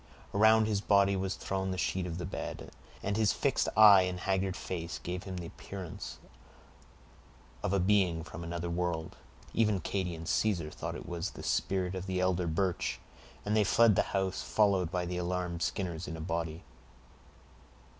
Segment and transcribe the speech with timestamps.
[0.33, 2.71] Around his body was thrown the sheet of the bed,
[3.03, 6.17] and his fixed eye and haggard face gave him the appearance
[7.61, 9.17] of a being from another world.
[9.53, 12.99] Even Katy and Caesar thought it was the spirit of the elder Birch,
[13.45, 16.63] and they fled the house, followed by the alarmed Skinners in a body.